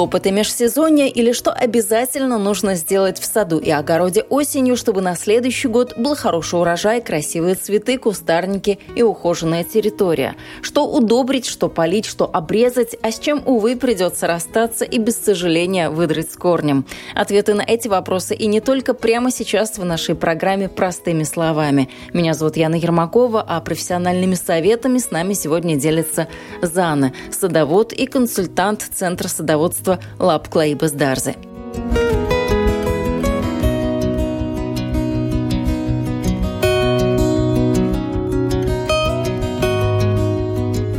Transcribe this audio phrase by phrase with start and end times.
[0.00, 5.68] Хлопоты межсезонья или что обязательно нужно сделать в саду и огороде осенью, чтобы на следующий
[5.68, 10.36] год был хороший урожай, красивые цветы, кустарники и ухоженная территория.
[10.62, 15.90] Что удобрить, что полить, что обрезать, а с чем, увы, придется расстаться и без сожаления
[15.90, 16.86] выдрать с корнем.
[17.14, 21.90] Ответы на эти вопросы и не только прямо сейчас в нашей программе «Простыми словами».
[22.14, 26.26] Меня зовут Яна Ермакова, а профессиональными советами с нами сегодня делится
[26.62, 31.34] Зана, садовод и консультант Центра садоводства производства лапклейбas Дарзы.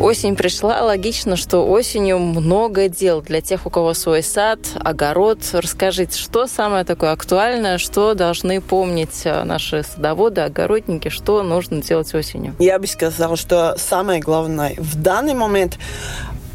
[0.02, 5.38] Осень пришла, логично, что осенью много дел для тех, у кого свой сад, огород.
[5.54, 12.14] Расскажите, что самое такое актуальное, что должны помнить э, наши садоводы, огородники, что нужно делать
[12.16, 12.56] осенью?
[12.58, 15.78] Я бы сказала, что самое главное в данный момент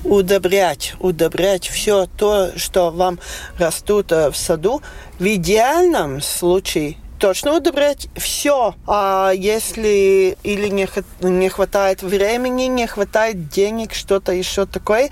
[0.09, 3.19] удобрять, удобрять все то, что вам
[3.59, 4.83] растут э, в саду.
[5.19, 8.75] В идеальном случае точно удобрять все.
[8.87, 10.89] А если или не,
[11.21, 15.11] не хватает времени, не хватает денег, что-то еще такое,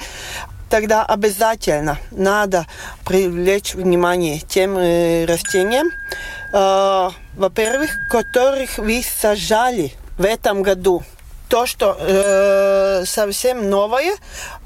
[0.70, 2.66] тогда обязательно надо
[3.04, 5.88] привлечь внимание тем э, растениям,
[6.52, 11.02] э, во-первых, которых вы сажали в этом году
[11.54, 14.16] то, что э, совсем новое,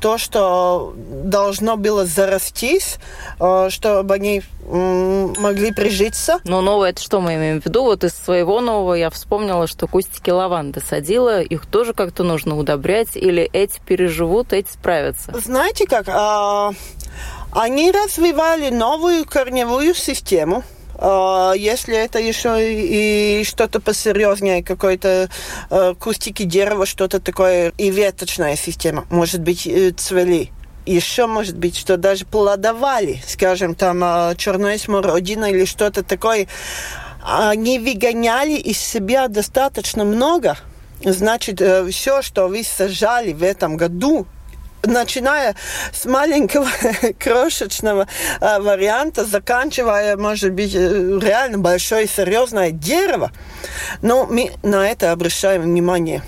[0.00, 2.96] то, что должно было зарастись,
[3.38, 6.40] э, чтобы они э, могли прижиться.
[6.44, 7.82] Но новое это что мы имеем в виду?
[7.82, 13.16] Вот из своего нового я вспомнила, что кустики лаванды садила, их тоже как-то нужно удобрять,
[13.16, 15.38] или эти переживут, эти справятся?
[15.38, 16.08] Знаете как?
[16.08, 16.70] Э,
[17.52, 20.64] они развивали новую корневую систему.
[20.98, 25.30] А, если это еще и что-то посерьезнее, какой-то
[25.70, 30.50] э, кустики дерева, что-то такое, и веточная система, может быть, э, цвели
[30.86, 36.48] еще может быть, что даже плодовали, скажем, там э, черная смородина или что-то такое,
[37.22, 40.56] они выгоняли из себя достаточно много.
[41.04, 44.26] Значит, все, что вы сажали в этом году,
[44.84, 45.54] начиная
[45.92, 46.68] с маленького
[47.18, 48.06] крошечного
[48.40, 53.30] э, варианта, заканчивая, может быть, э, реально большое серьезное дерево.
[54.02, 56.22] Но мы на это обращаем внимание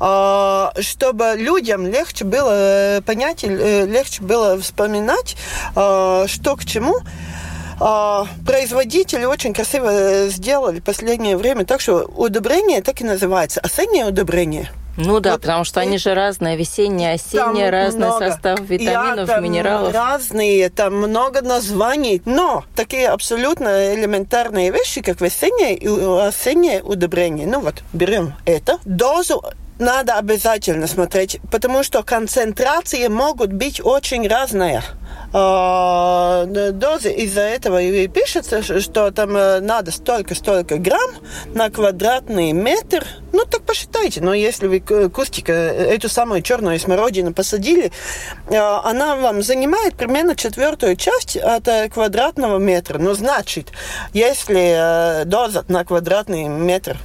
[0.00, 5.36] а, чтобы людям легче было э, понять, легче было вспоминать,
[5.72, 6.96] что к чему.
[7.78, 14.70] Производители очень красиво сделали в последнее время, так что удобрение так и называется, осеннее удобрение–
[14.96, 15.84] ну да, вот потому что и...
[15.84, 18.30] они же разные, весенние, осенние, разный много.
[18.30, 19.94] состав витаминов, Я, минералов.
[19.94, 25.88] Разные, там много названий, но такие абсолютно элементарные вещи, как весеннее и
[26.28, 27.46] осеннее удобрение.
[27.46, 29.42] Ну вот, берем это, дозу
[29.82, 34.82] надо обязательно смотреть, потому что концентрации могут быть очень разные.
[35.34, 41.10] А, дозы из-за этого и пишется, что там э, надо столько-столько грамм
[41.54, 43.06] на квадратный метр.
[43.32, 44.20] Ну, так посчитайте.
[44.20, 47.92] Но если вы кустик, э, эту самую черную смородину посадили,
[48.50, 52.98] э, она вам занимает примерно четвертую часть от квадратного метра.
[52.98, 53.72] Ну, значит,
[54.12, 56.98] если доза на квадратный метр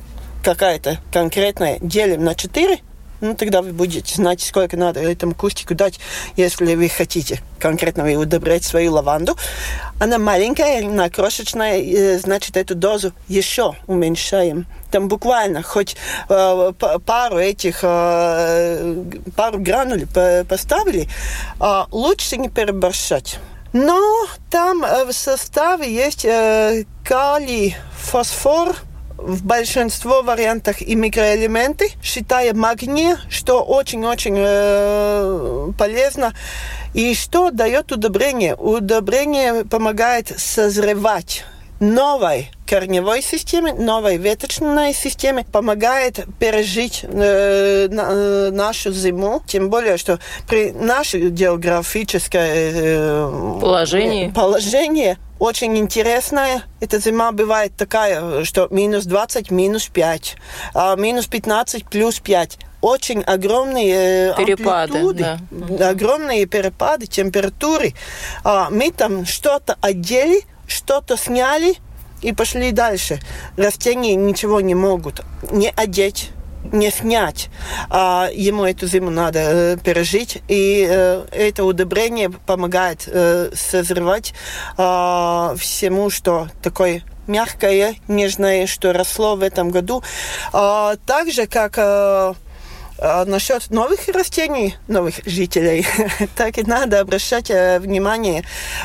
[0.47, 2.79] какая-то конкретная делим на 4,
[3.19, 5.99] ну, тогда вы будете знать, сколько надо этому кустику дать,
[6.37, 9.35] если вы хотите конкретно вы удобрять свою лаванду.
[9.99, 14.67] Она маленькая, она крошечная, значит, эту дозу еще уменьшаем.
[14.89, 15.97] Там буквально хоть
[16.29, 16.71] э,
[17.05, 19.03] пару этих, э,
[19.35, 20.07] пару грануль
[20.47, 21.09] поставили,
[21.59, 23.39] э, лучше не переборщать.
[23.73, 28.77] Но там э, в составе есть э, калий, фосфор–
[29.17, 36.33] в большинство вариантах и микроэлементы, считая магний, что очень-очень э, полезно.
[36.93, 38.55] И что дает удобрение?
[38.55, 41.43] Удобрение помогает созревать
[41.79, 49.41] новой корневой системе, новой веточной системе помогает пережить э, на, э, нашу зиму.
[49.47, 54.29] Тем более, что при нашем географическом э, положении.
[54.31, 56.63] положении очень интересная.
[56.79, 60.35] Эта зима бывает такая, что минус 20, минус 5,
[60.73, 65.89] а минус 15, плюс 5 очень огромные перепады, да.
[65.89, 67.93] огромные перепады температуры.
[68.43, 71.75] А мы там что-то одели, что-то сняли
[72.21, 73.19] и пошли дальше.
[73.57, 75.21] Растения ничего не могут
[75.51, 76.31] не одеть,
[76.71, 77.49] не снять,
[77.89, 80.41] а ему эту зиму надо э, пережить.
[80.47, 84.33] И э, это удобрение помогает э, созревать
[84.77, 90.03] э, всему, что такое мягкое, нежное, что росло в этом году.
[90.53, 92.35] А, так же, как а,
[92.99, 95.85] а, насчет новых растений, новых жителей,
[96.35, 98.43] так и надо обращать а, внимание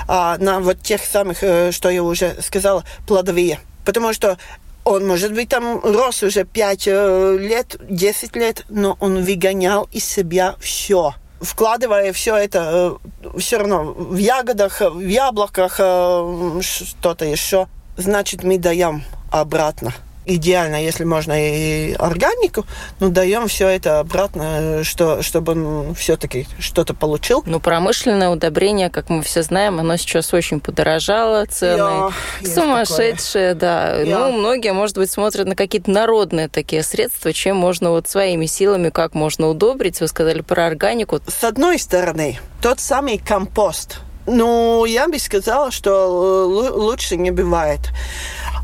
[0.08, 3.60] а, на вот тех самых, а, что я уже сказала, плодовые.
[3.84, 4.38] Потому что
[4.84, 10.56] он, может быть, там рос уже 5 лет, 10 лет, но он выгонял из себя
[10.60, 12.98] все вкладывая все это
[13.36, 17.66] все равно в ягодах, в яблоках, что-то еще
[17.96, 19.92] значит мы даем обратно.
[20.24, 22.64] Идеально, если можно и органику,
[23.00, 27.42] но даем все это обратно, что, чтобы он все-таки что-то получил.
[27.44, 32.10] Ну, промышленное удобрение, как мы все знаем, оно сейчас очень подорожало, цены Я,
[32.54, 34.00] сумасшедшие, да.
[34.00, 34.18] Я.
[34.18, 38.90] Ну, многие, может быть, смотрят на какие-то народные такие средства, чем можно вот своими силами,
[38.90, 40.00] как можно удобрить.
[40.00, 41.20] Вы сказали про органику.
[41.26, 47.80] С одной стороны, тот самый компост– ну, я бы сказала, что лучше не бывает.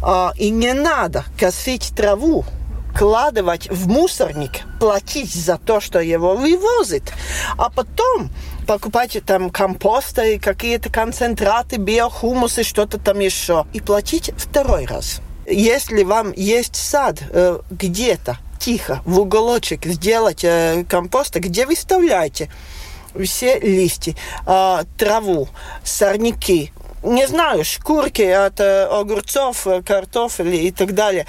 [0.02, 2.44] А, и не надо косить траву,
[2.96, 7.12] кладывать в мусорник, платить за то, что его вывозит,
[7.56, 8.30] а потом
[8.66, 15.20] покупать там компосты, какие-то концентраты, биохумусы, что-то там еще, и платить второй раз.
[15.46, 22.50] Если вам есть сад э, где-то, тихо, в уголочек сделать э, компоста, где вы вставляете
[23.24, 24.14] все листья,
[24.46, 25.48] а, траву,
[25.84, 26.72] сорняки,
[27.02, 31.26] не знаю, шкурки от э, огурцов, картофеля и так далее.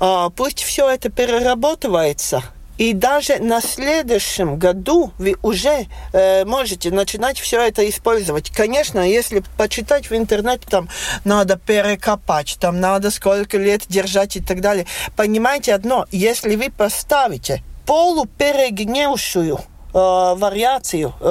[0.00, 2.42] А, пусть все это перерабатывается.
[2.78, 8.50] И даже на следующем году вы уже э, можете начинать все это использовать.
[8.50, 10.88] Конечно, если почитать в интернете, там
[11.24, 14.86] надо перекопать, там надо сколько лет держать и так далее.
[15.16, 21.22] Понимаете одно, если вы поставите полуперегнившую Э, вариацию э,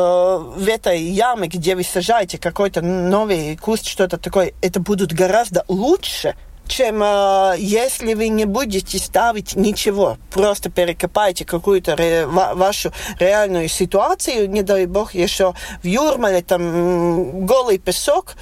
[0.56, 6.36] в этой яме, где вы сажаете какой-то новый куст, что-то такое, это будут гораздо лучше,
[6.68, 13.68] чем э, если вы не будете ставить ничего, просто перекопаете какую-то ре, ва, вашу реальную
[13.68, 15.54] ситуацию, не дай бог еще
[15.84, 18.36] в Юрмале там голый песок,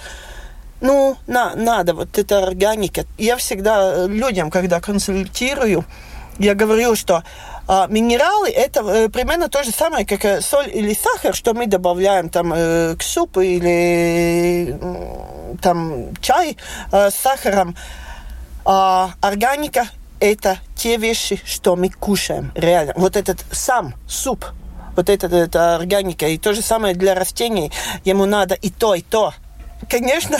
[0.81, 3.03] ну, на, надо, вот эта органика.
[3.17, 5.83] Я всегда людям, когда консультирую,
[6.37, 7.23] я говорю, что
[7.71, 11.67] а минералы это э, примерно то же самое, как э, соль или сахар, что мы
[11.67, 14.75] добавляем там э, к супу или
[15.61, 16.57] там чай
[16.91, 17.75] с сахаром.
[18.65, 19.87] А органика
[20.19, 22.93] это те вещи, что мы кушаем, реально.
[22.95, 24.45] Вот этот сам суп,
[24.95, 26.27] вот это, это органика.
[26.27, 27.71] И то же самое для растений.
[28.03, 29.31] Ему надо и то, и то
[29.89, 30.37] конечно,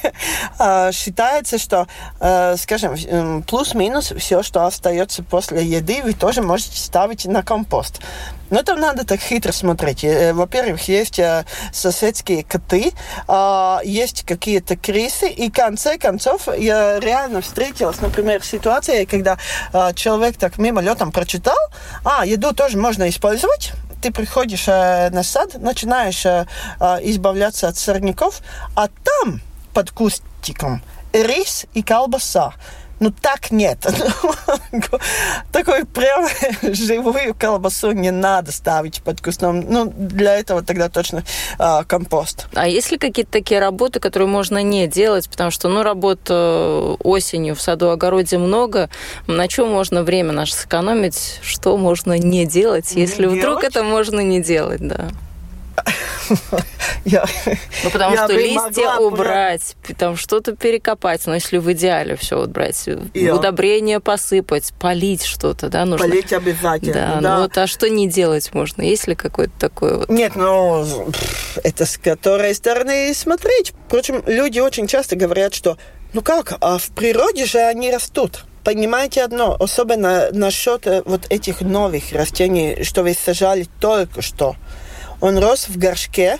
[0.58, 1.86] а, считается, что,
[2.20, 8.00] э, скажем, плюс-минус все, что остается после еды, вы тоже можете ставить на компост.
[8.50, 10.04] Но там надо так хитро смотреть.
[10.04, 12.92] Э, во-первых, есть э, соседские коты,
[13.26, 19.38] а, есть какие-то крисы, и в конце концов я реально встретилась, например, ситуация, когда
[19.94, 21.56] человек так мимолетом прочитал,
[22.04, 26.46] а, еду тоже можно использовать, ты приходишь э, на сад, начинаешь э,
[26.80, 28.40] э, избавляться от сорняков,
[28.74, 29.40] а там
[29.74, 32.52] под кустиком рис и колбаса.
[33.00, 33.78] Ну так нет.
[35.52, 36.26] Такой прям
[36.74, 39.60] живую колбасу не надо ставить под кустом.
[39.60, 41.24] Ну, для этого тогда точно
[41.58, 42.48] а, компост.
[42.54, 45.28] А есть ли какие-то такие работы, которые можно не делать?
[45.28, 48.90] Потому что, ну, работ э, осенью в саду-огороде много.
[49.26, 51.40] На чем можно время наше сэкономить?
[51.42, 53.76] Что можно не делать, если не вдруг делать?
[53.76, 55.08] это можно не делать, да?
[57.04, 57.24] Я,
[57.84, 62.50] ну, потому я что листья убрать, там что-то перекопать, но если в идеале все вот
[62.50, 63.34] брать, я.
[63.34, 66.06] удобрение посыпать, полить что-то, да, нужно.
[66.06, 67.20] Полить обязательно, да.
[67.20, 67.36] да.
[67.36, 68.82] Ну вот, а что не делать можно?
[68.82, 70.08] Есть ли какое-то такое вот?
[70.10, 70.86] Нет, ну,
[71.62, 73.72] это с которой стороны смотреть.
[73.86, 75.78] Впрочем, люди очень часто говорят, что
[76.12, 78.44] ну как, а в природе же они растут.
[78.64, 84.56] Понимаете одно, особенно насчет э, вот этих новых растений, что вы сажали только что–
[85.20, 86.38] он рос в горшке,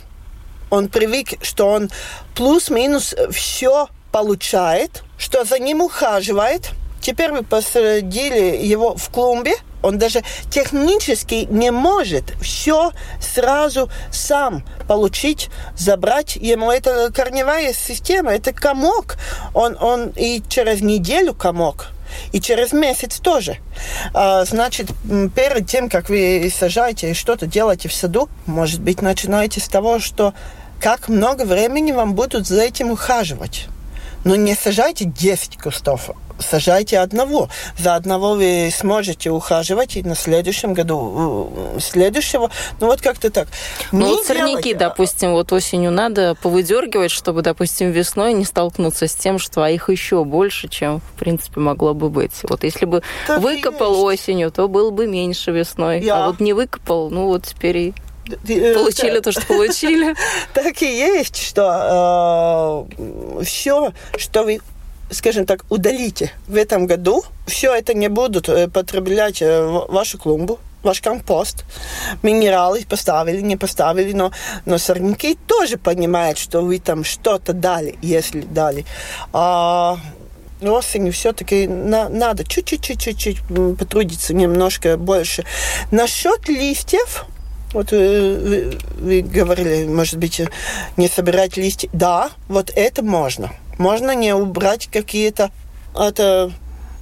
[0.70, 1.90] он привык, что он
[2.34, 6.70] плюс-минус все получает, что за ним ухаживает.
[7.00, 15.50] Теперь вы посадили его в клумбе, он даже технически не может все сразу сам получить,
[15.76, 16.36] забрать.
[16.36, 19.16] Ему это корневая система, это комок.
[19.54, 21.88] Он, он и через неделю комок
[22.32, 23.58] и через месяц тоже.
[24.14, 24.90] А, значит,
[25.34, 29.98] перед тем, как вы сажаете и что-то делаете в саду, может быть, начинаете с того,
[29.98, 30.34] что
[30.80, 33.68] как много времени вам будут за этим ухаживать.
[34.24, 37.48] Но не сажайте 10 кустов сажайте одного.
[37.76, 42.50] За одного вы сможете ухаживать и на следующем году следующего.
[42.80, 43.48] Ну вот как-то так.
[43.92, 44.78] Ну вот сорняки, делать...
[44.78, 49.88] допустим, вот осенью надо повыдергивать, чтобы, допустим, весной не столкнуться с тем, что а их
[49.88, 52.34] еще больше, чем, в принципе, могло бы быть.
[52.42, 56.00] Вот если бы так выкопал осенью, то было бы меньше весной.
[56.00, 56.24] Я...
[56.24, 57.94] А вот не выкопал, ну вот теперь и
[58.36, 60.14] Получили то, что получили.
[60.54, 64.60] Так и есть, что э, все, что вы
[65.10, 71.00] скажем так, удалите в этом году, все это не будут э, потреблять вашу клумбу, ваш
[71.00, 71.64] компост,
[72.22, 74.32] минералы поставили, не поставили, но,
[74.64, 78.84] но сорняки тоже понимают, что вы там что-то дали, если дали.
[79.32, 79.98] А
[80.62, 83.38] осенью все-таки на, надо чуть-чуть-чуть-чуть
[83.78, 85.44] потрудиться немножко больше.
[85.90, 87.26] Насчет листьев,
[87.72, 90.40] вот вы, э, вы, вы говорили, может быть,
[90.96, 91.88] не собирать листья.
[91.92, 93.50] Да, вот это можно.
[93.78, 95.50] Можно не убрать какие-то
[95.94, 96.52] это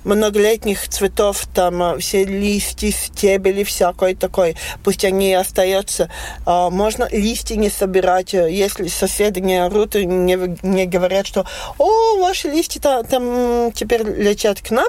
[0.05, 4.55] многолетних цветов, там все листья, стебели, всякое такое.
[4.85, 6.09] Пусть они остаются.
[6.47, 11.45] А, можно листья не собирать, если соседи не орут и не, не говорят, что
[11.79, 14.89] «О, ваши листья там, там теперь летят к нам».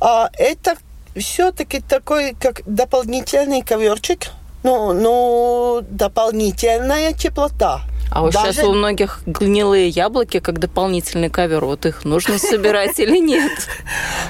[0.00, 0.76] А это
[1.16, 4.30] все-таки такой, как дополнительный коверчик,
[4.62, 7.82] ну, ну, дополнительная теплота.
[8.10, 8.52] А вот Даже...
[8.52, 11.64] сейчас у многих гнилые яблоки как дополнительный ковер.
[11.64, 13.52] Вот их нужно собирать или нет?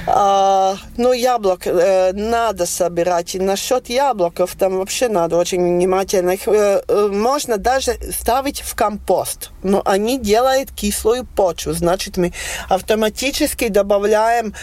[0.07, 3.35] А, ну, яблок э, надо собирать.
[3.35, 6.33] И насчет яблоков там вообще надо очень внимательно.
[6.33, 9.51] Их э, э, можно даже ставить в компост.
[9.63, 11.73] Но они делают кислую почву.
[11.73, 12.33] Значит, мы
[12.69, 14.55] автоматически добавляем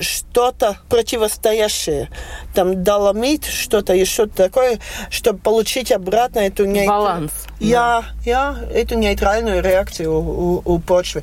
[0.00, 2.08] что-то противостоящее.
[2.56, 4.78] Там доломит, что-то еще такое,
[5.10, 6.64] чтобы получить обратно эту...
[6.86, 7.30] Баланс.
[7.60, 11.22] Я, я эту нейтральную реакцию у, у почвы.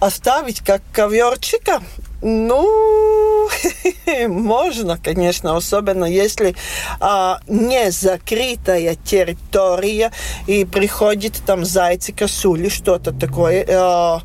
[0.00, 1.82] Оставить как коверчика,
[2.22, 3.50] ну,
[4.28, 6.54] можно, конечно, особенно если
[6.98, 10.12] а, не закрытая территория
[10.46, 13.66] и приходит там зайцы, косули, что-то такое.
[13.68, 14.22] А,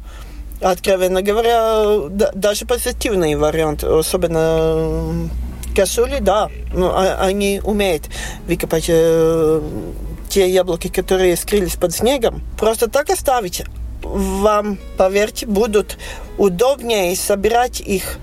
[0.62, 5.30] откровенно говоря, да, даже позитивный вариант, особенно
[5.74, 8.10] косули, да, ну, а, они умеют
[8.48, 9.62] выкопать э,
[10.30, 13.64] те яблоки, которые скрылись под снегом, просто так оставить.
[14.02, 15.98] Вам, поверьте, будут
[16.38, 18.18] удобнее собирать их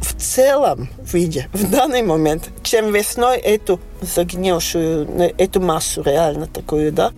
[0.00, 7.12] в целом виде в данный момент, чем весной эту загнившую, эту массу реально такую, да.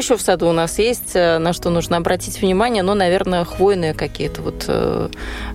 [0.00, 2.82] Еще в саду у нас есть, э, на что нужно обратить внимание?
[2.82, 5.08] Ну, наверное, хвойные какие-то вот э,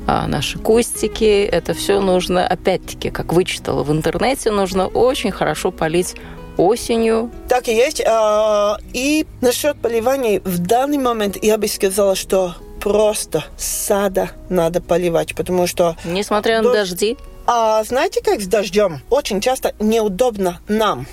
[0.07, 1.43] а, наши кустики.
[1.43, 6.15] Это все нужно, опять-таки, как вычитала в интернете, нужно очень хорошо полить
[6.57, 7.31] осенью.
[7.49, 8.01] Так и есть.
[8.05, 15.35] А, и насчет поливания в данный момент я бы сказала, что просто сада надо поливать,
[15.35, 15.97] потому что...
[16.05, 16.91] Несмотря на дождь...
[16.91, 17.17] дожди?
[17.47, 19.01] А знаете, как с дождем?
[19.09, 21.07] Очень часто неудобно нам,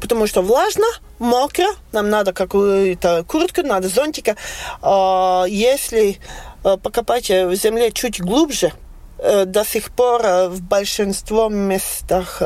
[0.00, 0.86] потому что влажно,
[1.18, 4.36] мокро, нам надо какую-то куртку, надо зонтика.
[4.82, 6.18] А, если
[6.64, 8.72] э, покопать в земле чуть глубже,
[9.18, 12.42] э, до сих пор э, в большинстве местах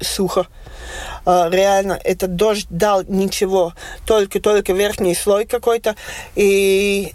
[0.00, 0.46] сухо.
[1.26, 3.74] Реально, этот дождь дал ничего,
[4.06, 5.96] только-только верхний слой какой-то.
[6.36, 7.12] И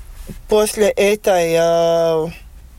[0.48, 2.32] после этой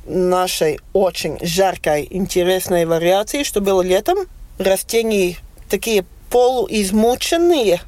[0.07, 4.19] нашей очень жаркой, интересной вариации, что было летом,
[4.59, 5.37] растения
[5.69, 6.05] такие
[6.35, 7.81] полуизмученные.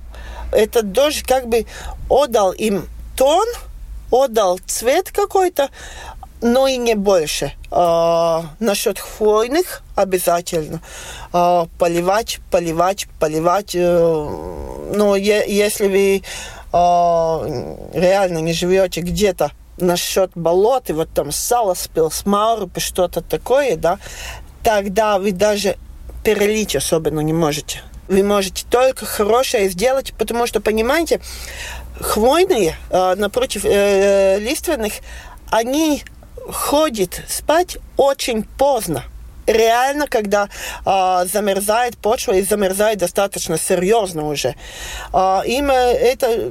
[0.53, 1.67] Этот дождь как бы
[2.09, 3.45] отдал им тон,
[4.13, 5.69] отдал цвет какой-то,
[6.41, 7.55] но и не больше.
[7.73, 10.81] А, насчет хвойных обязательно
[11.33, 13.75] а, поливать, поливать, поливать.
[13.75, 16.23] Э, но е- если вы
[16.73, 17.43] а,
[17.95, 23.99] реально не живете где-то насчет болот, и вот там сало спил, смарупы, что-то такое, да,
[24.63, 25.77] тогда вы даже
[26.23, 31.21] перелить особенно не можете вы можете только хорошее сделать, потому что, понимаете,
[32.01, 34.95] хвойные, э, напротив э, лиственных,
[35.51, 36.03] они
[36.49, 39.05] ходят спать очень поздно.
[39.47, 40.49] Реально, когда
[40.85, 44.57] э, замерзает почва и замерзает достаточно серьезно уже.
[45.13, 46.51] Э, им эта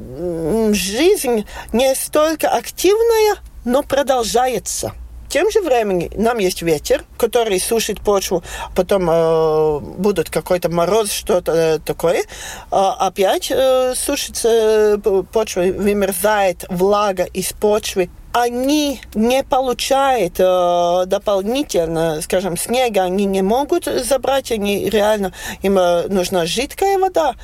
[0.74, 4.94] жизнь не столько активная, но продолжается
[5.36, 8.42] тем же времени нам есть ветер, который сушит почву,
[8.74, 12.24] потом э, будут какой-то мороз, что-то э, такое.
[12.72, 14.98] Э, опять э, сушится
[15.34, 23.84] почва, вымерзает влага из почвы, они не получают э, дополнительно, скажем, снега, они не могут
[23.84, 27.36] забрать, они реально, им э, нужна жидкая вода.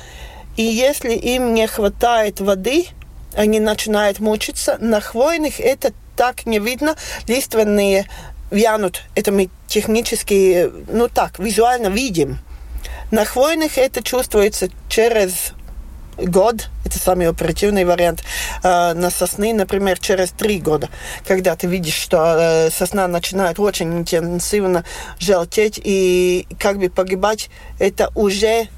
[0.56, 2.86] И если им не хватает воды,
[3.34, 4.76] они начинают мучиться.
[4.80, 6.96] На хвойных это так не видно.
[7.26, 8.06] Лиственные
[8.50, 9.02] вянут.
[9.14, 12.38] Это мы технически, ну так, визуально видим.
[13.10, 15.52] На хвойных это чувствуется через
[16.16, 18.22] год, это самый оперативный вариант,
[18.62, 20.88] э, на сосны, например, через три года,
[21.26, 24.84] когда ты видишь, что э, сосна начинает очень интенсивно
[25.18, 28.68] желтеть и как бы погибать, это уже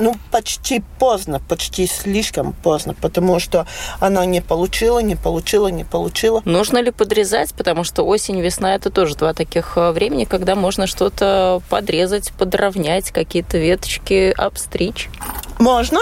[0.00, 3.66] ну, почти поздно, почти слишком поздно, потому что
[4.00, 6.42] она не получила, не получила, не получила.
[6.44, 10.86] Нужно ли подрезать, потому что осень, весна– это тоже два таких э, времени, когда можно
[10.86, 15.10] что-то подрезать, подровнять, какие-то веточки обстричь?
[15.58, 16.00] Можно.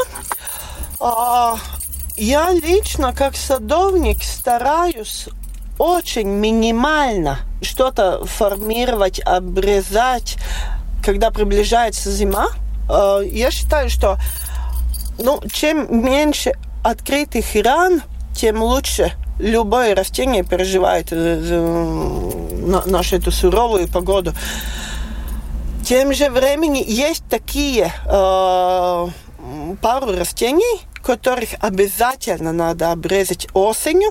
[1.00, 1.57] А,
[2.17, 5.28] я лично, как садовник, стараюсь
[5.78, 10.37] очень минимально что-то формировать, обрезать,
[11.05, 12.49] когда приближается зима–
[12.88, 14.18] я считаю, что
[15.18, 18.02] ну, чем меньше открытых ран,
[18.35, 21.88] тем лучше любое растение переживает э,
[22.87, 24.33] нашу эту суровую погоду.
[25.85, 29.09] Тем же времени есть такие э,
[29.80, 34.11] пару растений, которых обязательно надо обрезать осенью.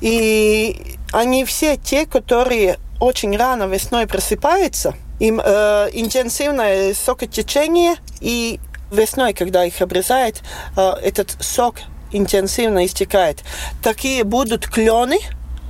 [0.00, 8.58] И они все те, которые очень рано весной просыпаются– им э, интенсивное сокотечение, и
[8.90, 10.42] весной, когда их обрезают,
[10.76, 11.76] э, этот сок
[12.10, 13.44] интенсивно истекает.
[13.84, 15.18] Такие будут клены,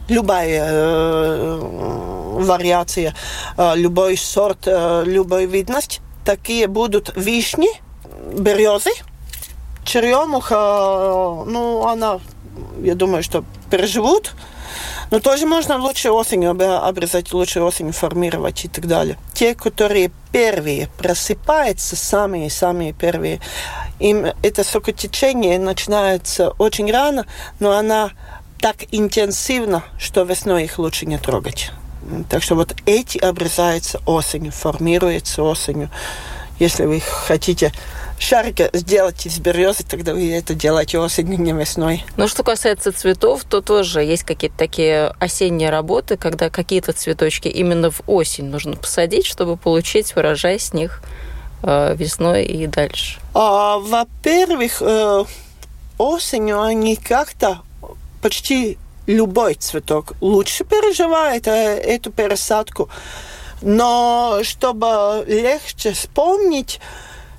[0.09, 1.59] любая э,
[2.41, 3.15] вариация,
[3.59, 6.01] э, любой сорт, э, любая видность.
[6.25, 7.69] Такие будут вишни,
[8.33, 8.93] березы,
[9.85, 12.21] черемуха, э, ну, она,
[12.83, 14.33] я думаю, что переживут.
[15.11, 19.19] Но тоже можно лучше осенью обрезать, лучше осенью формировать и так далее.
[19.35, 23.41] Те, которые первые просыпаются, самые-самые первые,
[23.99, 27.27] им это сокотечение начинается очень рано,
[27.61, 28.11] но она
[28.61, 31.71] так интенсивно, что весной их лучше не трогать.
[32.31, 35.91] Так что вот эти обрезаются осенью, формируются осенью.
[36.59, 37.73] Если вы хотите
[38.23, 42.05] шарика сделать из березы, тогда вы это делаете осенью, не весной.
[42.17, 47.91] Ну, что касается цветов, то тоже есть какие-то такие осенние работы, когда какие-то цветочки именно
[47.91, 51.03] в осень нужно посадить, чтобы получить урожай с них
[51.63, 53.19] э, весной и дальше.
[53.35, 55.25] А, во-первых, э,
[55.99, 57.63] осенью они как-то
[58.23, 62.89] почти любой цветок лучше переживает э, эту пересадку.
[63.63, 66.81] Но чтобы легче вспомнить,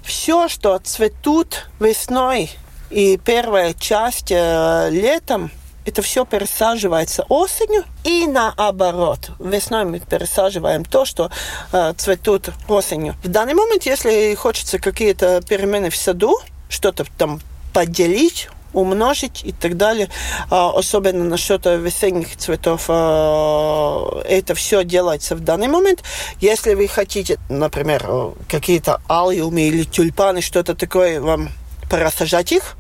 [0.04, 2.52] все, что цветут весной
[2.89, 5.52] и первая часть э, летом,
[5.86, 9.32] это все пересаживается осенью и наоборот.
[9.39, 11.32] Весной мы пересаживаем то, что
[11.72, 13.16] э, цветут осенью.
[13.24, 16.39] В данный момент, если хочется какие-то перемены в саду,
[16.70, 17.42] что-то там
[17.74, 20.10] поделить, умножить и так далее.
[20.50, 22.86] А, особенно насчет весенних цветов.
[22.88, 26.04] А, это все делается в данный момент.
[26.40, 28.06] Если вы хотите, например,
[28.50, 31.50] какие-то алиумы или тюльпаны, что-то такое, вам
[31.90, 32.76] просажать их.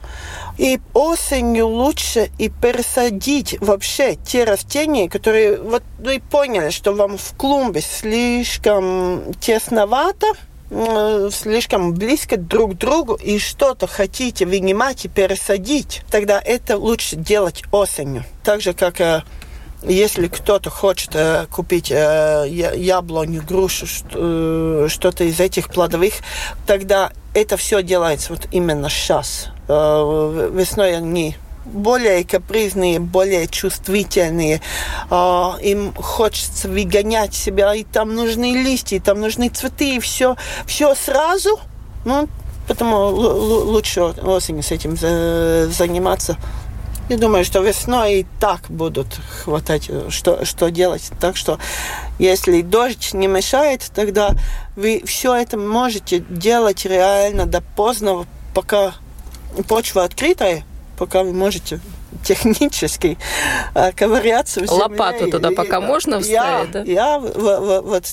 [0.57, 7.33] И осенью лучше и пересадить вообще те растения, которые вот вы поняли, что вам в
[7.35, 10.27] клумбе слишком тесновато,
[11.31, 17.63] слишком близко друг к другу и что-то хотите вынимать и пересадить, тогда это лучше делать
[17.71, 18.23] осенью.
[18.43, 19.21] Так же, как э,
[19.83, 26.13] если кто-то хочет э, купить э, яблоню, грушу, что-то из этих плодовых,
[26.65, 29.49] тогда это все делается вот именно сейчас.
[29.67, 34.61] Весной они более капризные, более чувствительные.
[35.09, 40.35] А, им хочется выгонять себя, и там нужны листья, и там нужны цветы, и все,
[40.65, 41.59] все сразу.
[42.05, 42.27] Ну,
[42.67, 46.37] потому лучше осенью с этим заниматься.
[47.09, 49.07] Я думаю, что весной и так будут
[49.43, 51.11] хватать, что, что делать.
[51.19, 51.59] Так что,
[52.17, 54.31] если дождь не мешает, тогда
[54.77, 58.93] вы все это можете делать реально до позднего, пока
[59.67, 60.63] почва открытая,
[61.05, 61.81] пока вы можете
[62.23, 63.17] технически
[63.97, 64.83] ковыряться в земле.
[64.83, 66.83] Лопату туда пока можно вставить, я, да?
[66.83, 68.05] Я вот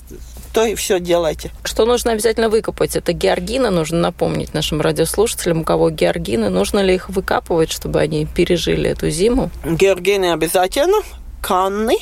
[0.53, 1.53] то и все делайте.
[1.63, 2.97] Что нужно обязательно выкопать?
[2.97, 8.27] Это георгины, нужно напомнить нашим радиослушателям, у кого георгины, нужно ли их выкапывать, чтобы они
[8.27, 9.53] пережили эту зиму?
[9.65, 10.99] Георгины обязательно,
[11.41, 11.99] канны,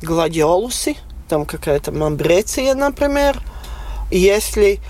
[0.00, 0.96] гладиолусы,
[1.28, 3.38] там какая-то мамбреция, например.
[4.10, 4.80] Если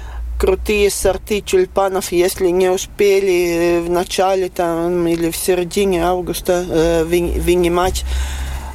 [0.40, 8.04] крутые сорты тюльпанов, если не успели в начале там, или в середине августа э, вынимать,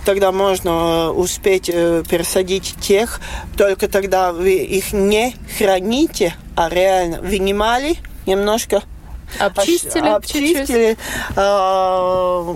[0.06, 3.20] тогда можно успеть пересадить тех,
[3.58, 7.98] только тогда вы их не храните, а реально вынимали
[8.28, 8.84] немножко
[9.40, 10.98] Обчистили, обчистили,
[11.36, 12.56] э,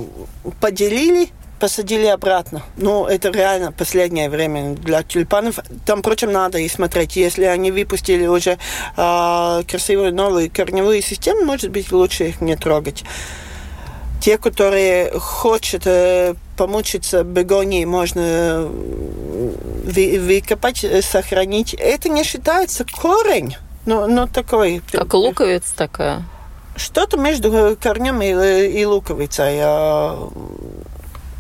[0.62, 2.64] поделили, посадили обратно.
[2.78, 5.60] Ну, это реально последнее время для тюльпанов.
[5.86, 7.16] Там, впрочем, надо и смотреть.
[7.16, 8.58] Если они выпустили уже
[8.98, 13.04] э, красивую новую корневую систему, может быть, лучше их не трогать.
[14.22, 21.74] Те, которые хотят э, помучиться бегонией, можно вы, выкопать, сохранить.
[21.74, 23.56] Это не считается корень.
[23.86, 24.82] Ну, ну такой.
[24.92, 26.24] Как луковица такая.
[26.76, 29.60] Что-то между корнем и, и луковицей.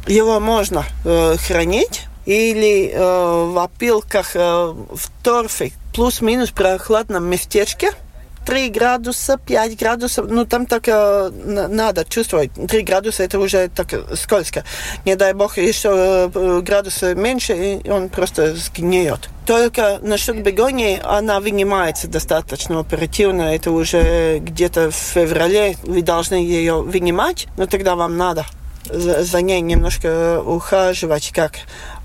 [0.10, 7.92] Его можно э, хранить или э, в опилках э, в торфе плюс-минус прохладном местечке–
[8.50, 12.50] 3 градуса, 5 градусов, ну там так э, надо чувствовать.
[12.54, 14.64] 3 градуса это уже так скользко.
[15.06, 19.30] Не дай бог, еще э, градуса меньше, и он просто сгниет.
[19.46, 23.54] Только насчет бегонии она вынимается достаточно оперативно.
[23.54, 28.46] Это уже где-то в феврале вы должны ее вынимать, но тогда вам надо
[28.90, 31.54] за, ней немножко ухаживать, как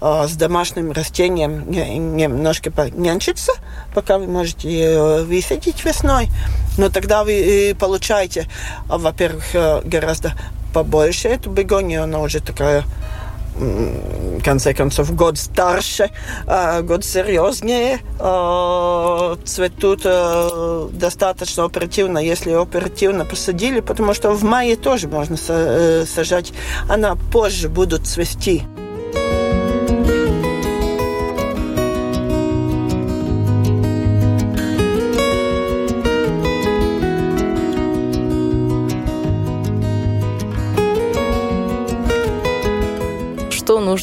[0.00, 3.52] э, с домашним растением, немножко нянчиться,
[3.94, 6.28] пока вы можете высадить весной.
[6.78, 8.48] Но тогда вы получаете,
[8.86, 10.32] во-первых, э, гораздо
[10.72, 12.84] побольше эту бегонию, она уже такая
[14.44, 16.10] конце концов, год старше,
[16.82, 17.98] год серьезнее,
[19.44, 20.02] цветут
[20.98, 26.52] достаточно оперативно, если оперативно посадили, потому что в мае тоже можно сажать,
[26.88, 28.64] она позже будут цвести.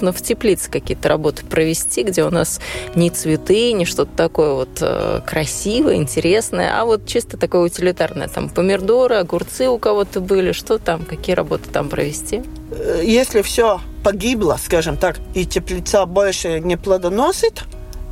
[0.01, 2.59] Нужно в теплице какие-то работы провести, где у нас
[2.95, 8.27] не цветы, не что-то такое вот э, красивое, интересное, а вот чисто такое утилитарное.
[8.27, 12.41] Там помидоры, огурцы у кого-то были, что там, какие работы там провести?
[12.71, 17.63] Э, если все погибло, скажем так, и теплица больше не плодоносит,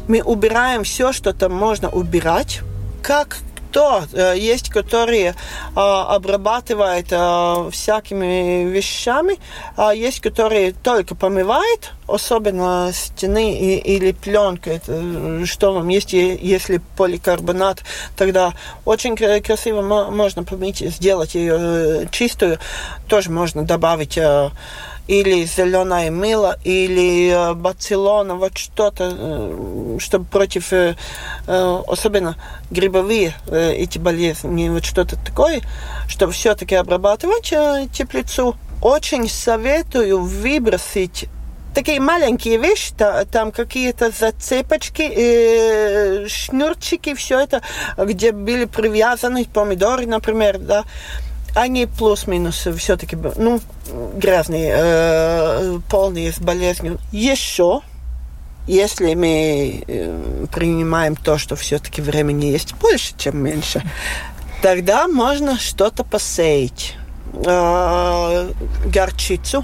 [0.08, 2.62] мы убираем все, что там можно убирать,
[3.02, 3.38] как
[3.72, 5.36] то э, есть, которые
[5.76, 9.38] а, обрабатывают а, всякими вещами,
[9.76, 14.82] а есть, которые только помывают, особенно стены или пленка.
[15.46, 17.84] Что вам есть, если поликарбонат,
[18.18, 18.54] тогда
[18.86, 22.58] очень красиво можно помыть, сделать ее э, чистую.
[23.08, 24.18] Тоже можно добавить
[25.10, 30.95] или зеленое мыло, или э, бацилона, вот что-то, э, чтобы против, э,
[31.48, 32.36] особенно
[32.69, 35.62] грибовые эти болезни, вот что-то такое,
[36.08, 37.52] чтобы все-таки обрабатывать
[37.91, 38.56] теплицу.
[38.84, 41.26] Очень советую выбросить
[41.74, 42.93] такие маленькие вещи,
[43.32, 47.63] там какие-то зацепочки, шнурчики, все это,
[47.98, 50.84] где были привязаны помидоры, например, да,
[51.56, 53.60] они плюс-минус все-таки, ну,
[54.16, 57.00] грязные, э, полные с болезнью.
[57.12, 57.82] Еще,
[58.68, 63.82] если мы э, принимаем то, что все-таки времени есть больше, чем меньше,
[64.62, 66.96] тогда можно что-то посеять.
[67.34, 68.52] Э,
[68.86, 69.64] горчицу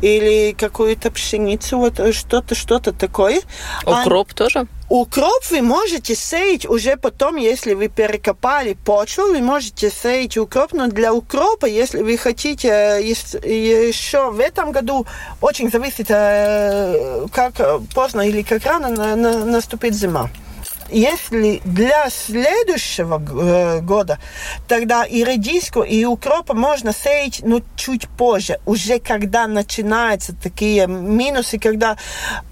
[0.00, 3.42] или какую-то пшеницу, вот что-то, что-то такое.
[3.84, 4.66] Укроп а, тоже?
[4.90, 10.88] Укроп вы можете сеять уже потом, если вы перекопали почву, вы можете сеять укроп, но
[10.88, 15.06] для укропа, если вы хотите еще в этом году,
[15.40, 17.54] очень зависит, как
[17.94, 20.30] поздно или как рано наступит зима
[20.90, 24.18] если для следующего э, года,
[24.68, 31.58] тогда и редиску, и укропа можно сеять, ну, чуть позже, уже когда начинаются такие минусы,
[31.58, 31.96] когда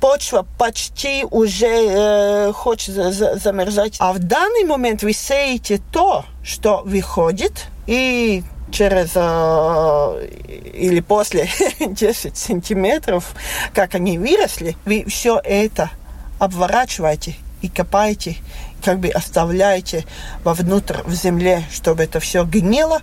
[0.00, 3.96] почва почти уже э, хочет замерзать.
[3.98, 10.28] А в данный момент вы сеете то, что выходит, и через э,
[10.74, 11.48] или после
[11.80, 13.34] 10 сантиметров,
[13.74, 15.90] как они выросли, вы все это
[16.38, 18.36] обворачиваете и копаете,
[18.84, 20.04] как бы оставляете
[20.44, 23.00] вовнутрь в земле, чтобы это все гнило.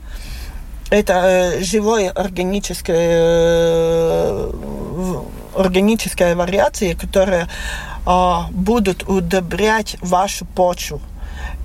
[0.92, 4.52] Это э, живое органическое, э,
[5.56, 7.48] органическая вариация, которая
[8.06, 11.02] э, будут удобрять вашу почву.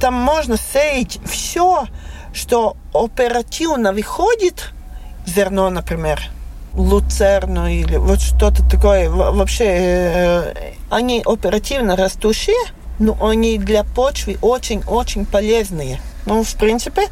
[0.01, 1.87] Там можно сеять все,
[2.35, 4.73] что оперативно выходит,
[5.27, 6.21] зерно, например,
[6.75, 9.09] луцерну или вот что-то такое.
[9.09, 10.55] Вообще, э,
[10.91, 12.57] они оперативно растущие,
[12.99, 16.01] но они для почвы очень-очень полезные.
[16.27, 17.09] Ну, в принципе,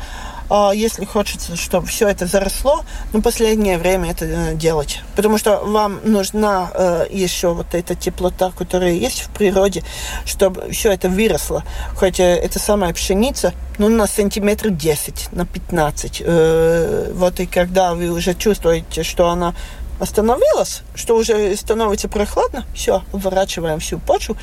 [0.55, 5.01] а если хочется, чтобы все это заросло, ну, последнее время это э, делать.
[5.17, 9.83] Потому что вам нужна э, еще вот эта теплота, которая есть в природе,
[10.27, 11.65] чтобы все это выросло.
[11.97, 16.23] Хотя это самая пшеница, ну, на сантиметр 10, на 15.
[16.23, 19.55] Э, вот и когда вы уже чувствуете, что она
[20.03, 24.37] остановилась, что уже становится прохладно, все, выворачиваем всю почву,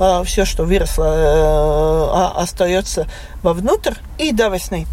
[0.00, 3.06] э, все, что выросло, э, остается
[3.42, 3.92] вовнутрь.
[4.16, 4.86] И до весны.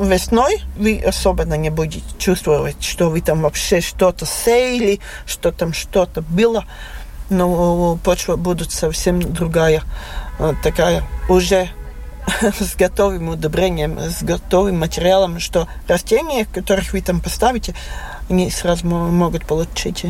[0.00, 6.22] Весной вы особенно не будете чувствовать, что вы там вообще что-то сеяли, что там что-то
[6.22, 6.64] было.
[7.30, 9.82] Но почва будет совсем другая,
[10.62, 11.68] такая уже
[12.60, 17.74] с готовым удобрением, с готовым материалом, что растения, которых вы там поставите,
[18.28, 20.04] они сразу могут получить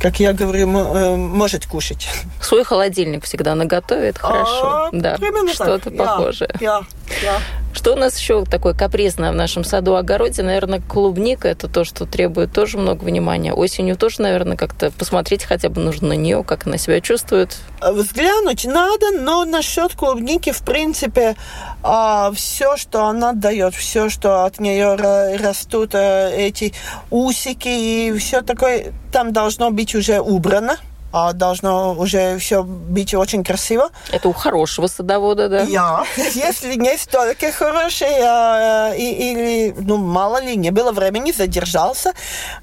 [0.00, 2.08] как я говорю, э, может кушать.
[2.40, 4.66] Свой холодильник всегда наготовит, хорошо.
[4.66, 5.16] А, да,
[5.52, 6.50] что-то похожее.
[6.60, 6.82] Я,
[7.22, 7.40] я.
[7.76, 10.42] Что у нас еще такое капризное в нашем саду-огороде?
[10.42, 13.52] Наверное, клубника– это то, что требует тоже много внимания.
[13.52, 17.58] Осенью тоже, наверное, как-то посмотреть хотя бы нужно на нее, как она себя чувствует.
[17.82, 21.36] Взглянуть надо, но насчет клубники, в принципе,
[21.82, 24.94] а, все, что она дает, все, что от нее
[25.36, 26.72] растут э, эти
[27.10, 33.44] усики и все такое, там должно быть уже убрано а должно уже все быть очень
[33.44, 33.90] красиво.
[34.10, 35.62] Это у хорошего садовода, да?
[35.62, 36.04] Я.
[36.34, 42.12] Если не столько хороший, а, и, или, ну, мало ли, не было времени, задержался,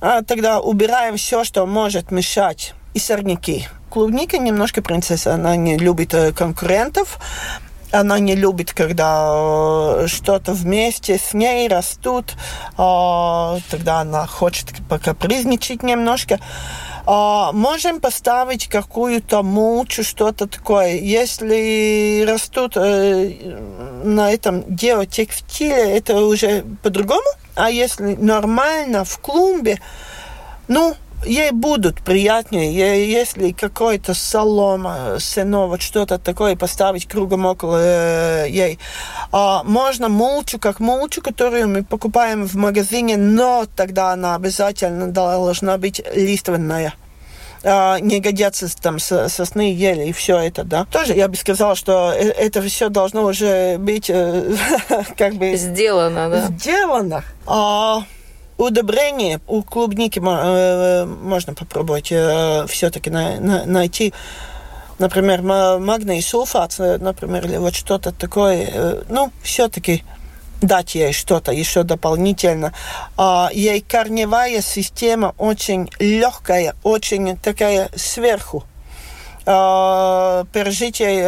[0.01, 3.67] а, тогда убираем все, что может мешать, и сорняки.
[3.89, 7.19] Клубника немножко принцесса, она не любит э, конкурентов,
[7.91, 12.35] она не любит, когда э, что-то вместе с ней растут,
[12.75, 16.39] а, тогда она хочет покапризничать немножко.
[17.05, 20.95] А, можем поставить какую-то мульчу, что-то такое.
[20.95, 23.33] Если растут э,
[24.03, 27.27] на этом геотекстиле, это уже по-другому.
[27.55, 29.81] А если нормально в клумбе,
[30.69, 37.79] ну, ей будут приятнее, ей, если какой-то солома, сено, вот что-то такое поставить кругом около
[37.81, 38.79] э, ей.
[39.31, 45.77] А, можно мульчу, как мульчу, которую мы покупаем в магазине, но тогда она обязательно должна
[45.77, 46.93] быть лиственная
[47.63, 50.85] а, не годятся там сосны, ели и все это, да.
[50.91, 54.55] Тоже я бы сказала, что э, это все должно уже быть э,
[55.17, 55.55] как бы...
[55.55, 56.47] Сделано, да.
[56.47, 57.23] Сделано.
[57.45, 58.03] А,
[58.63, 64.13] удобрение у клубники э, можно попробовать э, все-таки на, на, найти
[64.99, 70.03] например, магний сульфат, например, или вот что-то такое, э, ну, все-таки
[70.61, 72.73] дать ей что-то еще дополнительно.
[73.17, 78.63] А, ей корневая система очень легкая, очень такая сверху.
[79.45, 81.23] А, пережить ей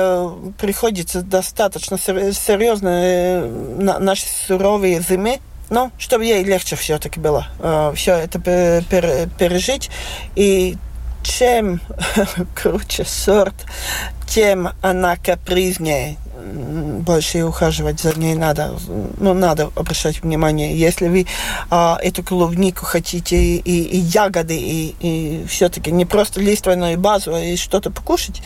[0.58, 3.46] приходится достаточно серьезно
[3.82, 5.40] на наши суровые зимы.
[5.70, 9.90] Ну, чтобы ей легче все-таки было э, все это пережить.
[10.36, 10.78] И
[11.24, 11.82] чем
[12.56, 13.56] круче сорт,
[14.28, 18.76] тем она капризнее больше ухаживать за ней надо.
[19.18, 20.78] Ну, надо обращать внимание.
[20.78, 21.26] Если вы
[21.70, 27.40] а, эту клубнику хотите и, и ягоды, и, и все-таки не просто лиственную базу, а
[27.40, 28.42] и что-то покушать,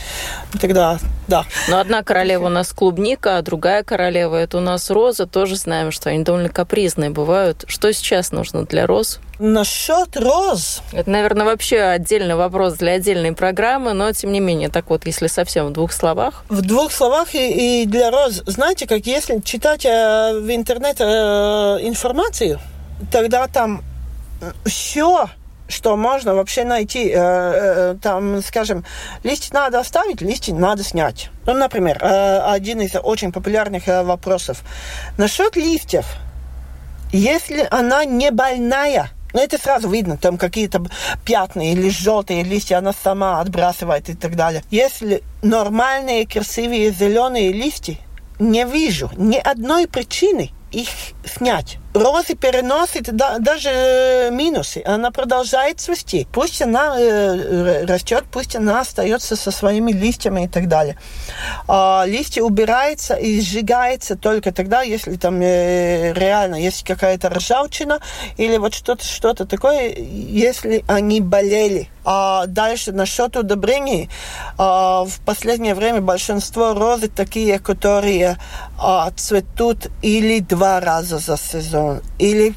[0.60, 0.98] тогда
[1.30, 1.44] да.
[1.68, 5.26] Но одна королева у нас клубника, а другая королева это у нас роза.
[5.26, 7.64] Тоже знаем, что они довольно капризные бывают.
[7.68, 9.20] Что сейчас нужно для роз?
[9.38, 10.82] Насчет роз.
[10.92, 15.28] Это, наверное, вообще отдельный вопрос для отдельной программы, но тем не менее, так вот, если
[15.28, 16.44] совсем в двух словах.
[16.48, 18.42] В двух словах и, и для роз.
[18.46, 22.58] Знаете, как если читать э, в интернете э, информацию,
[23.10, 23.82] тогда там
[24.64, 25.28] все
[25.70, 27.10] что можно вообще найти.
[27.10, 28.84] Э, э, там, скажем,
[29.22, 31.30] листья надо оставить, листья надо снять.
[31.46, 34.62] Ну, например, э, один из очень популярных э, вопросов.
[35.16, 36.06] Насчет листьев.
[37.12, 40.84] Если она не больная, ну, это сразу видно, там какие-то
[41.24, 44.62] пятна или желтые листья она сама отбрасывает и так далее.
[44.70, 47.96] Если нормальные, красивые зеленые листья,
[48.38, 50.88] не вижу ни одной причины их
[51.24, 51.78] снять.
[51.92, 54.80] Розы переносит да, даже э, минусы.
[54.86, 56.26] Она продолжает цвести.
[56.32, 60.96] Пусть она э, растет, пусть она остается со своими листьями и так далее.
[61.66, 67.98] А листья убираются и сжигаются только тогда, если там э, реально есть какая-то ржавчина
[68.36, 71.88] или вот что-то что такое, если они болели.
[72.04, 74.08] А дальше насчет удобрений.
[74.58, 78.38] А, в последнее время большинство розы такие, которые
[78.78, 82.02] а, цветут или два раза за сезон сезон.
[82.18, 82.54] Или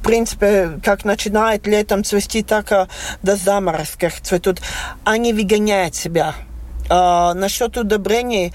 [0.00, 2.88] в принципе, как начинает летом цвести, так
[3.22, 4.60] до заморозков цветут.
[5.04, 6.34] Они выгоняют себя
[6.88, 8.52] А, насчет удобрений,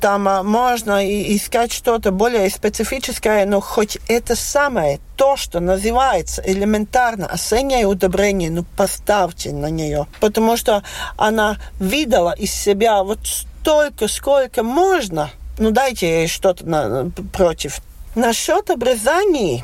[0.00, 1.00] там а, можно
[1.36, 8.64] искать что-то более специфическое, но хоть это самое, то, что называется элементарно осеннее удобрение, ну
[8.76, 10.82] поставьте на нее, потому что
[11.16, 17.80] она видела из себя вот столько, сколько можно, ну дайте ей что-то на, против.
[18.18, 19.62] Насчет обрезаний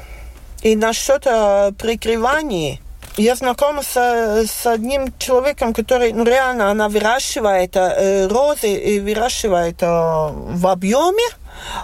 [0.62, 2.80] и насчет э, прикрываний,
[3.16, 9.82] я знакома с, с одним человеком, который, ну, реально, она выращивает э, розы и выращивает
[9.82, 11.24] э, в объеме,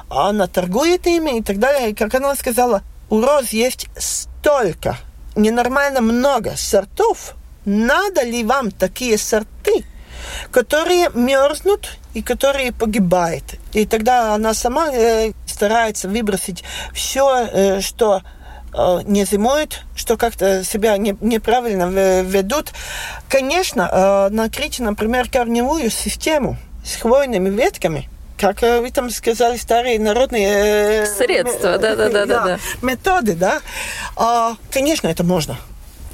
[0.09, 1.91] она торгует ими и так далее.
[1.91, 4.97] И, как она сказала, у роз есть столько,
[5.35, 7.35] ненормально много сортов.
[7.65, 9.85] Надо ли вам такие сорты,
[10.53, 13.57] которые мерзнут и которые погибают?
[13.73, 18.23] И тогда она сама э, старается выбросить все, э, что
[18.73, 22.73] Э, не зимуют, что как-то себя не, неправильно ведут.
[23.29, 29.99] Конечно, э, накрыть, например, корневую систему с хвойными ветками, как э, вы там сказали, старые
[29.99, 31.07] народные...
[31.07, 32.59] Средства, да-да-да.
[32.83, 33.61] Методы, да.
[34.17, 35.59] А, конечно, это можно.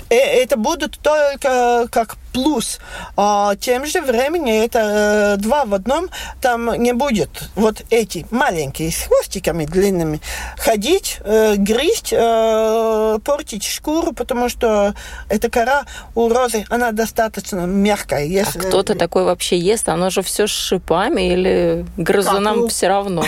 [0.09, 2.79] Это будут только как плюс.
[3.17, 6.09] А тем же временем это э, два в одном.
[6.41, 10.21] Там не будет вот эти маленькие с хвостиками длинными
[10.59, 14.95] ходить, э, грызть, э, портить шкуру, потому что
[15.31, 18.19] эта кора у розы, она достаточно мягкая.
[18.19, 18.59] А если...
[18.59, 19.89] А кто-то такой вообще ест?
[19.89, 22.69] Оно же все с шипами или грызунам у...
[22.69, 23.25] все равно?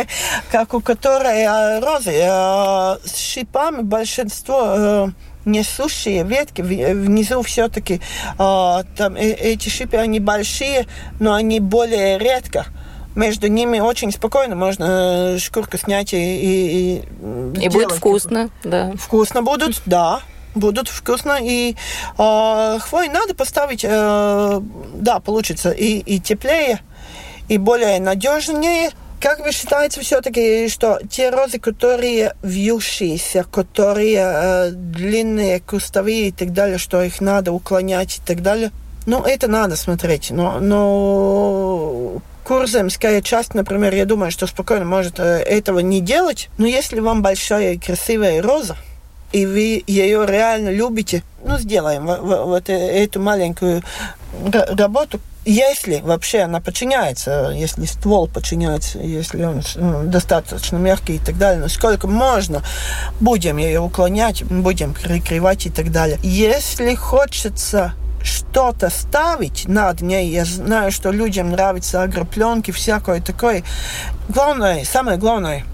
[0.52, 5.10] Как у которой э, розы э, с шипами большинство
[5.44, 8.00] несущие ветки, внизу все-таки
[8.38, 10.86] э, там э, эти шипы, они большие,
[11.18, 12.66] но они более редко.
[13.16, 16.16] Между ними очень спокойно можно э, шкурку снять и...
[16.16, 17.02] И,
[17.56, 18.92] и, и будет вкусно, да.
[18.96, 20.20] Вкусно будут, да
[20.54, 21.38] будут вкусно.
[21.40, 21.74] И
[22.18, 24.60] э, хвой надо поставить, э,
[24.94, 26.80] да, получится и, и теплее,
[27.48, 28.90] и более надежнее.
[29.20, 36.54] Как вы считаете все-таки, что те розы, которые вьющиеся, которые э, длинные, кустовые и так
[36.54, 38.70] далее, что их надо уклонять и так далее,
[39.04, 40.30] ну, это надо смотреть.
[40.30, 46.48] Но, но курземская часть, например, я думаю, что спокойно может э, этого не делать.
[46.56, 48.78] Но если вам большая и красивая роза,
[49.32, 53.82] и вы ее реально любите, ну, сделаем вот э, эту маленькую
[54.50, 61.38] работу, если вообще она подчиняется, если ствол подчиняется, если он ну, достаточно мягкий и так
[61.38, 62.62] далее, насколько можно,
[63.18, 66.18] будем ее уклонять, будем прикрывать и так далее.
[66.22, 70.28] Если хочется что-то ставить над ней.
[70.28, 73.62] Я знаю, что людям нравятся агропленки, всякое такое.
[74.28, 75.64] Главное, самое главное,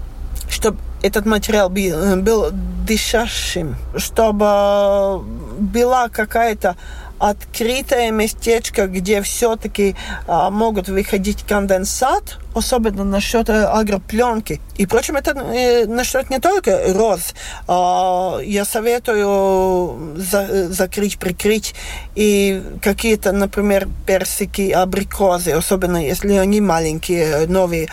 [0.49, 5.21] чтобы этот материал был, был дышащим, чтобы
[5.59, 6.77] была какая-то
[7.19, 9.95] открытое местечко, где все-таки
[10.27, 14.59] а, могут выходить конденсат, особенно насчет э, агропленки.
[14.77, 17.33] И, впрочем, это э, насчет не только роз.
[17.67, 21.75] А, я советую за, закрыть, прикрыть
[22.15, 27.89] и какие-то, например, персики, абрикозы, особенно если они маленькие, новые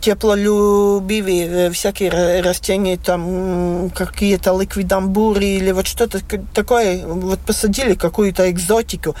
[0.00, 6.20] теплолюбивые э, всякие растения, там какие-то ликвидамбуры или вот что-то
[6.54, 9.14] такое, вот посадили какую-то экзотику,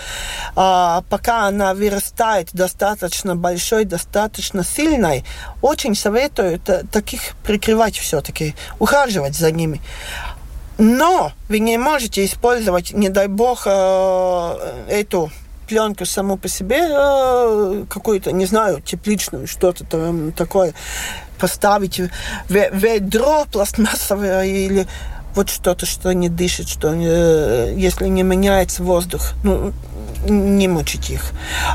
[0.54, 5.24] а пока она вырастает достаточно большой, достаточно сильной,
[5.62, 6.60] очень советую
[6.90, 9.80] таких прикрывать все-таки, ухаживать за ними.
[10.78, 15.30] Но вы не можете использовать, не дай бог, э, эту
[15.66, 20.74] пленку саму по себе, э, какую-то, не знаю, тепличную, что-то там такое,
[21.38, 22.00] поставить
[22.48, 24.86] ведро пластмассовое или
[25.34, 29.72] вот что-то, что не дышит, что э, если не меняется воздух, ну,
[30.28, 31.30] не мучить их.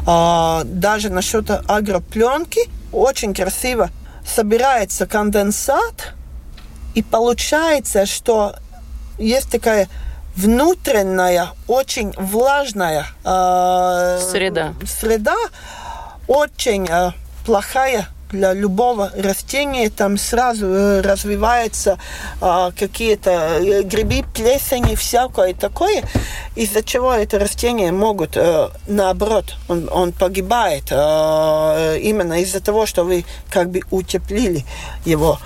[0.06, 3.89] А, даже насчет агропленки очень красиво
[4.25, 6.13] собирается конденсат,
[6.95, 8.56] и получается, что
[9.17, 9.88] есть такая
[10.36, 14.74] внутренняя, очень влажная э, среда.
[14.86, 15.36] среда,
[16.28, 17.12] очень э,
[17.46, 21.98] плохая для любого растения там сразу э, развиваются
[22.41, 26.04] э, какие-то э, грибы, плесени, всякое такое,
[26.56, 33.04] из-за чего это растение могут, э, наоборот, он, он погибает э, именно из-за того, что
[33.04, 34.65] вы как бы утеплили
[35.06, 35.40] его.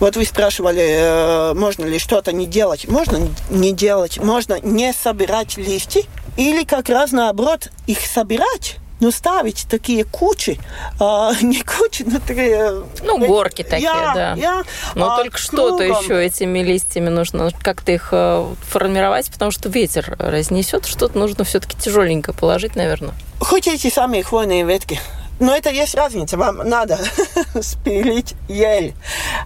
[0.00, 2.86] Вот вы спрашивали, э, можно ли что-то не делать.
[2.88, 6.02] Можно не делать, можно не собирать листья
[6.36, 10.58] или как раз наоборот их собирать но ставить такие кучи,
[10.98, 12.82] а, не кучи, но такие...
[13.02, 14.34] Ну, горки такие, я, да.
[14.34, 14.62] Я,
[14.94, 20.16] но а, только что-то еще этими листьями нужно как-то их э, формировать, потому что ветер
[20.18, 23.14] разнесет, что-то нужно все-таки тяжеленько положить, наверное.
[23.40, 25.00] хоть эти самые хвойные ветки.
[25.40, 26.36] Но это есть разница.
[26.36, 26.98] Вам надо
[27.60, 28.94] спилить ель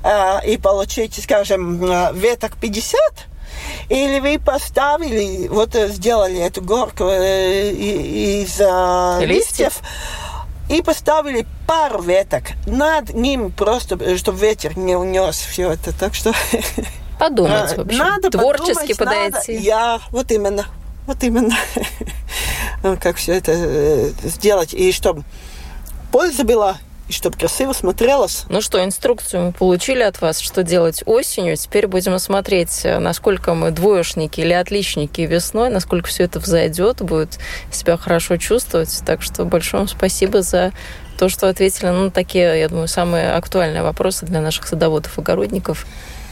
[0.03, 1.81] э, и получить, скажем,
[2.15, 2.99] веток 50,
[3.89, 9.81] или вы поставили, вот сделали эту горку э, из э, листьев,
[10.69, 15.93] и поставили пару веток над ним, просто чтобы ветер не унес все это.
[15.99, 16.33] Так что
[17.19, 17.99] подумать, в общем.
[17.99, 19.53] Надо Творчески подумать, подойти.
[19.53, 20.67] Надо, я, вот именно.
[21.07, 21.57] Вот именно.
[23.01, 24.73] как все это э, сделать.
[24.73, 25.25] И чтобы
[26.13, 26.77] польза была,
[27.09, 28.45] и чтобы красиво смотрелось.
[28.49, 31.57] Ну что, инструкцию мы получили от вас, что делать осенью.
[31.57, 37.39] Теперь будем смотреть, э, насколько мы двоечники или отличники весной, насколько все это взойдет, будет
[37.73, 39.03] себя хорошо чувствовать.
[39.05, 40.73] Так что большое вам спасибо за
[41.19, 45.21] то, что ответили на ну, такие, я думаю, самые актуальные вопросы для наших садоводов и
[45.23, 45.87] огородников.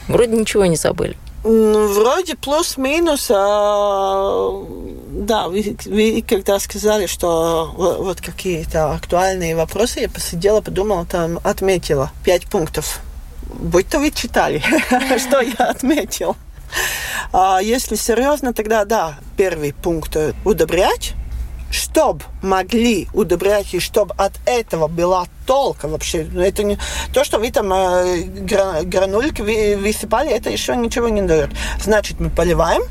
[0.08, 1.16] Вроде ничего не забыли.
[1.42, 4.62] Вроде плюс-минус, а,
[5.10, 11.40] да, вы, вы когда сказали, что вот, вот какие-то актуальные вопросы, я посидела, подумала, там
[11.42, 13.00] отметила пять пунктов.
[13.54, 14.62] Будь-то вы читали,
[15.18, 16.36] что я отметил.
[17.32, 21.14] А если серьезно, тогда да, первый пункт– удобрять
[21.70, 26.28] чтобы могли удобрять, и чтобы от этого была толка вообще.
[26.36, 26.78] Это не
[27.12, 28.22] то, что вы там э,
[28.84, 31.50] гранульки высыпали, это еще ничего не дает.
[31.80, 32.82] Значит, мы поливаем,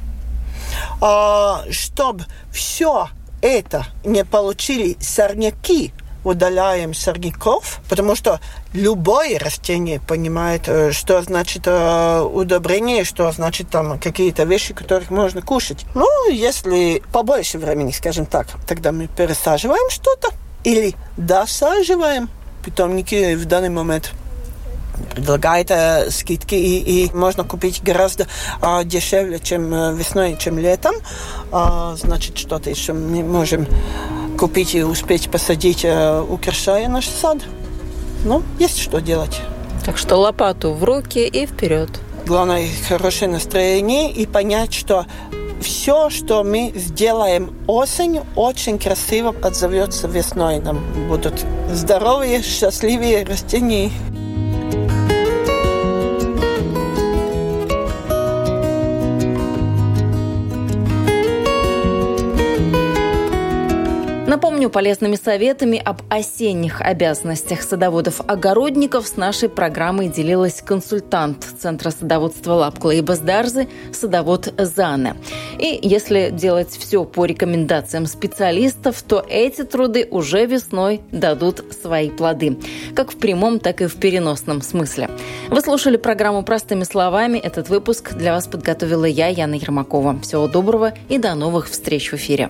[1.01, 3.09] э, чтобы все
[3.41, 5.93] это не получили сорняки,
[6.29, 8.39] удаляем сорняков, потому что
[8.73, 15.41] любое растение понимает, э, что значит э, удобрение, что значит там какие-то вещи, которых можно
[15.41, 15.85] кушать.
[15.95, 20.29] Ну, если побольше времени, скажем так, тогда мы пересаживаем что-то
[20.63, 22.29] или досаживаем
[22.63, 24.11] питомники в данный момент
[25.15, 28.27] предлагает э, скидки и, и можно купить гораздо
[28.61, 30.95] э, дешевле, чем э, весной, чем летом.
[31.51, 33.67] Э, значит, что-то еще мы можем
[34.39, 37.39] купить и успеть посадить, э, украшая наш сад.
[38.23, 39.41] Ну, есть что делать.
[39.85, 41.89] Так что лопату в руки и вперед.
[42.25, 45.05] Главное, хорошее настроение и понять, что
[45.61, 50.59] все, что мы сделаем осенью, очень красиво отзовется весной.
[50.59, 50.79] Нам
[51.09, 53.91] будут здоровые, счастливые растения.
[64.59, 72.91] Напомню, полезными советами об осенних обязанностях садоводов-огородников с нашей программой делилась консультант Центра садоводства Лапкла
[72.91, 75.15] и Бездарзы, садовод Зана.
[75.59, 82.57] И если делать все по рекомендациям специалистов, то эти труды уже весной дадут свои плоды.
[82.97, 85.09] Как в прямом, так и в переносном смысле.
[85.47, 87.37] Вы слушали программу «Простыми словами».
[87.37, 90.19] Этот выпуск для вас подготовила я, Яна Ермакова.
[90.19, 92.49] Всего доброго и до новых встреч в эфире.